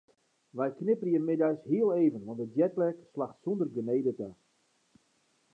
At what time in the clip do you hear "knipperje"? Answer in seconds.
0.77-1.19